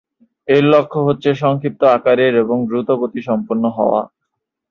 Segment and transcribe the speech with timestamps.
[0.47, 4.01] এর লক্ষ্য হচ্ছে সংক্ষিপ্ত আকারের এবং দ্রুতগতিসম্পন্ন হওয়া।